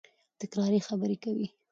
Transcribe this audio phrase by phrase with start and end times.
[0.39, 1.47] تکراري خبري کوي.